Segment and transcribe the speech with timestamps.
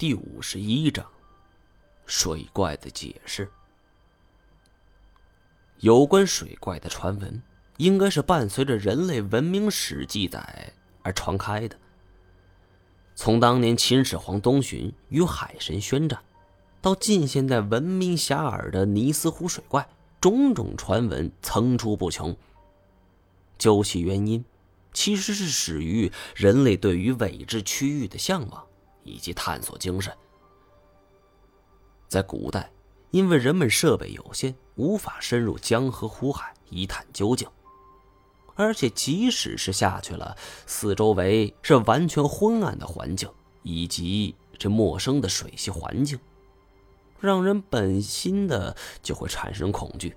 [0.00, 1.04] 第五十一章，
[2.06, 3.46] 水怪的解释。
[5.80, 7.42] 有关水怪的传闻，
[7.76, 11.76] 应该是伴随着人类文明史记载而传开的。
[13.14, 16.18] 从当年秦始皇东巡与海神宣战，
[16.80, 19.86] 到近现代闻名遐迩的尼斯湖水怪，
[20.18, 22.34] 种种传闻层出不穷。
[23.58, 24.42] 究其原因，
[24.94, 28.66] 其实是始于人类对于未知区域的向往。
[29.04, 30.12] 以及探索精神。
[32.08, 32.70] 在古代，
[33.10, 37.48] 因为人们设备有限，无法深入江河湖海一探究竟，
[38.56, 43.30] 而且即使是下去了，四周围是完全昏暗的环境，
[43.62, 46.18] 以及这陌生的水系环境，
[47.20, 50.16] 让人本心的就会产生恐惧，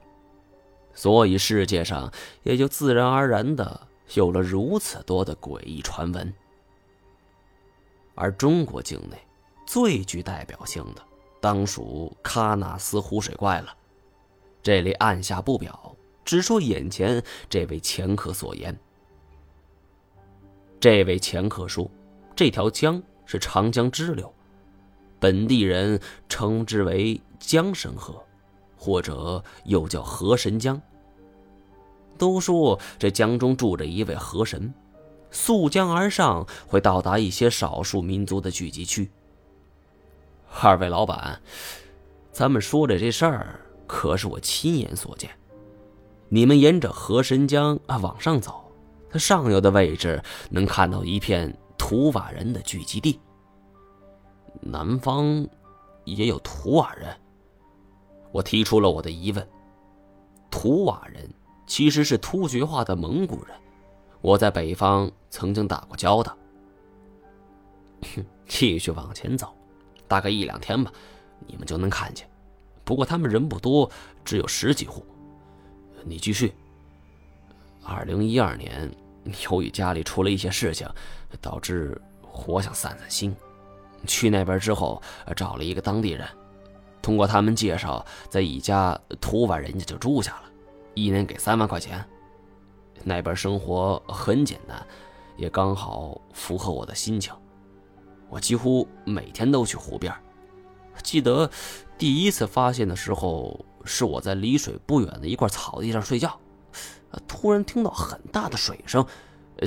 [0.96, 6.34] 所以世界上也就自然而然的有了如此多的诡异传闻。
[8.16, 9.18] 而中国境内
[9.66, 11.02] 最具代表性的，
[11.42, 13.76] 当属喀纳斯湖水怪了。
[14.62, 18.78] 这里按下不表，只说眼前这位掮客所言。
[20.80, 21.90] 这位前客说，
[22.36, 24.34] 这条江是长江支流，
[25.20, 28.22] 本地人称之为江神河，
[28.78, 30.82] 或者又叫河神江。
[32.18, 34.74] 都说这江中住着一位河神。
[35.34, 39.12] 溯江而上，会到达一些少数民族的聚集区。
[40.62, 41.42] 二位老板，
[42.32, 45.30] 咱们说的这事儿可是我亲眼所见。
[46.30, 48.72] 你们沿着河神江啊往上走，
[49.10, 53.20] 它上游的位置能看到一片图瓦人的聚集地。
[54.62, 55.48] 南方
[56.06, 57.08] 也有图瓦人。
[58.32, 59.48] 我提出了我的疑问。
[60.52, 61.28] 图瓦人
[61.66, 63.56] 其实是突厥化的蒙古人。
[64.24, 66.36] 我在北方曾经打过交道。
[68.48, 69.54] 继续往前走，
[70.08, 70.90] 大概一两天吧，
[71.46, 72.26] 你们就能看见。
[72.86, 73.92] 不过他们人不多，
[74.24, 75.06] 只有十几户。
[76.06, 76.54] 你继续。
[77.84, 78.90] 二零一二年，
[79.50, 80.88] 由于家里出了一些事情，
[81.42, 82.02] 导致
[82.46, 83.36] 我想散散心。
[84.08, 85.02] 去那边之后，
[85.36, 86.26] 找了一个当地人，
[87.02, 90.44] 通过他们介绍，在一家土瓦人家就住下了，
[90.94, 92.06] 一年给三万块钱。
[93.04, 94.86] 那边生活很简单，
[95.38, 97.34] 也刚好符合我的心情。
[98.30, 100.14] 我几乎每天都去湖边。
[101.04, 101.50] 记得
[101.98, 106.40] 第一次发现的时候，是我在离水不远的一块草地上睡觉，
[107.28, 109.06] 突然听到很大的水声，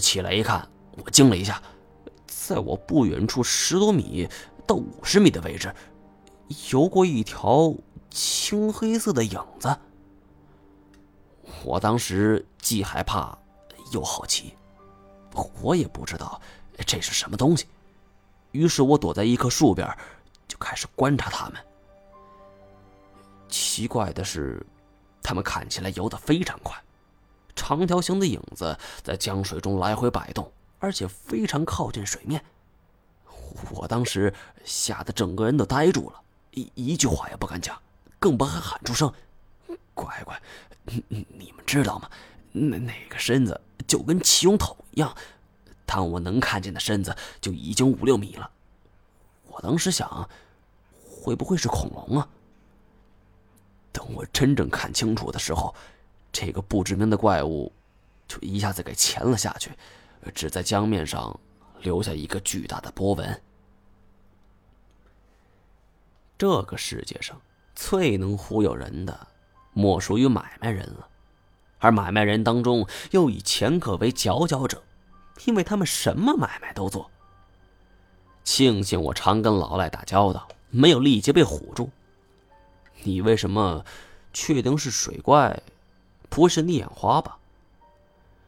[0.01, 0.69] 起来一看，
[1.05, 1.61] 我惊了一下，
[2.27, 4.29] 在我不远处十多米
[4.67, 5.75] 到五十米的位置，
[6.71, 7.75] 游过一条
[8.11, 9.77] 青黑色的影子。
[11.65, 13.37] 我当时既害怕
[13.93, 14.55] 又好奇，
[15.61, 16.41] 我也不知道
[16.87, 17.67] 这是什么东西，
[18.53, 19.89] 于是我躲在一棵树边，
[20.49, 21.61] 就开始观察它们。
[23.49, 24.65] 奇怪的是，
[25.23, 26.77] 它们看起来游得非常快，
[27.55, 32.45] 长条形的影子在江水中来回摆动，而且非常靠近水面。
[33.71, 36.21] 我当时吓得整个人都呆住了，
[36.51, 37.81] 一一句话也不敢讲，
[38.19, 39.13] 更不敢喊出声。
[39.97, 40.41] 乖乖。
[40.85, 42.09] 你你们知道吗？
[42.53, 45.13] 那那个身子就跟七龙头一样，
[45.85, 48.49] 当我能看见的身子就已经五六米了。
[49.49, 50.29] 我当时想，
[51.05, 52.29] 会不会是恐龙啊？
[53.93, 55.75] 等我真正看清楚的时候，
[56.31, 57.73] 这个不知名的怪物
[58.29, 59.73] 就一下子给潜了下去，
[60.33, 61.39] 只在江面上
[61.81, 63.43] 留下一个巨大的波纹。
[66.39, 67.41] 这个世界上
[67.75, 69.27] 最能忽悠人的。
[69.79, 71.07] 莫属于买卖人了，
[71.81, 74.83] 而买卖人当中又以钱客为佼佼者，
[75.45, 77.11] 因为他们什么买卖都做。
[78.43, 81.91] 庆幸我常跟老赖打交道，没有立即被唬住。
[83.03, 83.85] 你为什么
[84.33, 85.63] 确定是水怪，
[86.31, 87.37] 不是你眼花吧？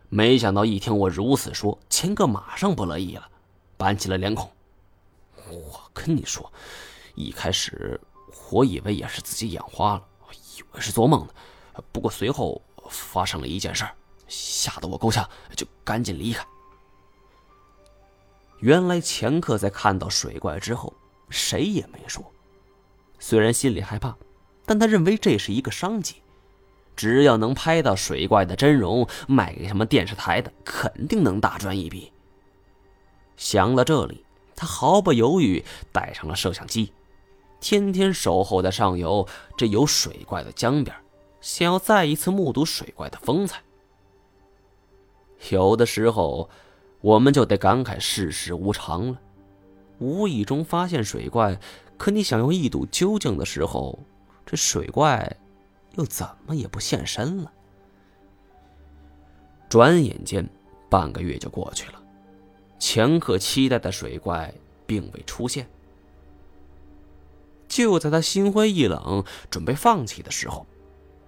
[0.09, 3.29] 没想到一听我如此说，钱哥马上不乐意了，
[3.77, 4.51] 板起了脸孔。
[5.51, 6.51] 我跟你说，
[7.15, 8.01] 一开始
[8.51, 10.03] 我以为也是自己眼花了。
[10.59, 11.33] 以为是做梦呢，
[11.93, 12.61] 不过随后
[12.91, 13.87] 发生了一件事，
[14.27, 16.45] 吓得我够呛，就赶紧离开。
[18.59, 20.93] 原来前客在看到水怪之后，
[21.31, 22.25] 谁也没说。
[23.21, 24.17] 虽然心里害怕，
[24.67, 26.17] 但他认为这是一个商机，
[26.97, 32.13] 只要能拍到水怪的真容，卖给什么电视台的，肯定能大赚一笔。
[33.37, 34.25] 想到这里，
[34.57, 36.93] 他毫不犹豫带上了摄像机。
[37.61, 39.27] 天天守候在上游
[39.57, 40.97] 这有水怪的江边，
[41.41, 43.63] 想要再一次目睹水怪的风采。
[45.51, 46.49] 有的时候，
[47.01, 49.21] 我们就得感慨世事无常了。
[49.99, 51.59] 无意中发现水怪，
[51.97, 53.99] 可你想要一睹究竟的时候，
[54.47, 55.37] 这水怪
[55.97, 57.53] 又怎么也不现身了。
[59.69, 60.49] 转眼间，
[60.89, 62.03] 半个月就过去了，
[62.79, 64.55] 前可期待的水怪
[64.87, 65.69] 并未出现。
[67.69, 70.67] 就在他心灰意冷、准备放弃的时候，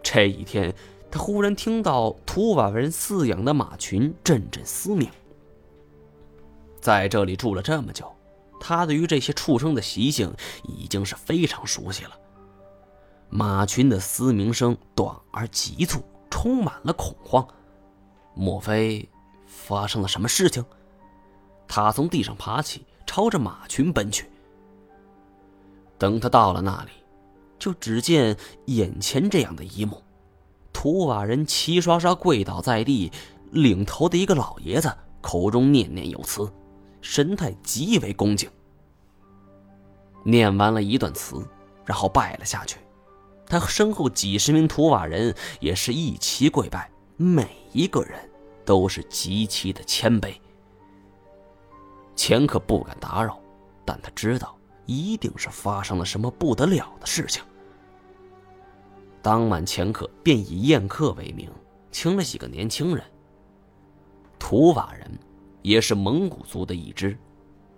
[0.02, 0.74] 这一天，
[1.10, 5.08] 他忽然听到土瓦人饲养的马群阵阵嘶鸣。
[6.80, 8.10] 在这里住了这么久，
[8.58, 10.34] 他对于这些畜生的习性
[10.64, 12.12] 已经是非常熟悉了。
[13.28, 17.46] 马群的嘶鸣声短而急促，充满了恐慌。
[18.34, 19.08] 莫非
[19.46, 20.64] 发生了什么事情？
[21.68, 24.28] 他从地上爬起，朝着马群奔去。
[26.00, 26.90] 等他到了那里，
[27.58, 30.02] 就只见眼前这样的一幕：
[30.72, 33.12] 土瓦人齐刷刷跪倒在地，
[33.50, 36.50] 领头的一个老爷子口中念念有词，
[37.02, 38.48] 神态极为恭敬。
[40.24, 41.46] 念完了一段词，
[41.84, 42.78] 然后拜了下去。
[43.44, 48.18] 他身后几十名土瓦人也是一齐跪拜，每一个人
[48.64, 50.32] 都是极其的谦卑。
[52.16, 53.38] 钱可不敢打扰，
[53.84, 54.56] 但他知道。
[54.90, 57.44] 一定是发生了什么不得了的事情。
[59.22, 61.48] 当晚，钱可便以宴客为名，
[61.92, 63.04] 请了几个年轻人。
[64.36, 65.08] 土瓦人
[65.62, 67.16] 也是蒙古族的一支，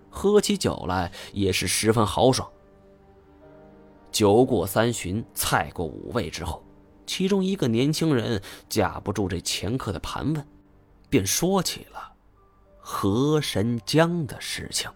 [0.08, 2.48] 喝起酒来也是十分豪爽。
[4.10, 6.64] 酒过三巡，菜过五味之后，
[7.04, 10.46] 其中一个年轻人架不住这钱客的盘问，
[11.10, 12.14] 便说起了
[12.78, 14.90] 河神江的事情。